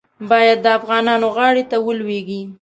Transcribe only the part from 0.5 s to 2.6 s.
د افغانانو غاړې ته ولوېږي.